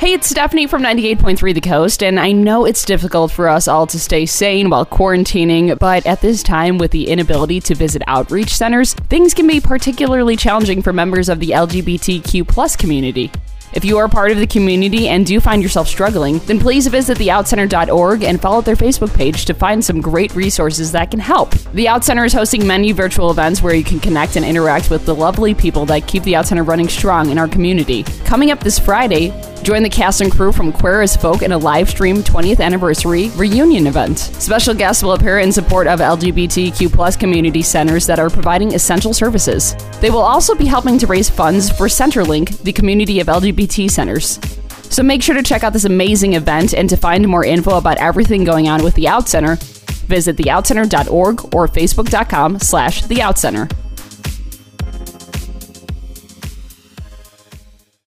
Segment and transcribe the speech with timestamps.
[0.00, 3.86] Hey, it's Stephanie from 98.3 The Coast, and I know it's difficult for us all
[3.88, 8.56] to stay sane while quarantining, but at this time, with the inability to visit outreach
[8.56, 13.30] centers, things can be particularly challenging for members of the LGBTQ plus community.
[13.72, 17.18] If you are part of the community and do find yourself struggling, then please visit
[17.18, 21.52] theoutcenter.org and follow their Facebook page to find some great resources that can help.
[21.72, 25.06] The Out Center is hosting many virtual events where you can connect and interact with
[25.06, 28.02] the lovely people that keep the Out Center running strong in our community.
[28.24, 29.30] Coming up this Friday,
[29.62, 33.28] Join the cast and crew from Queer as Folk in a live stream 20th anniversary
[33.36, 34.18] reunion event.
[34.18, 39.76] Special guests will appear in support of LGBTQ community centers that are providing essential services.
[40.00, 44.38] They will also be helping to raise funds for Centerlink, the community of LGBT centers.
[44.90, 47.98] So make sure to check out this amazing event and to find more info about
[47.98, 49.56] everything going on with the Out Center,
[50.06, 53.70] visit theoutcenter.org or facebook.com slash theoutcenter.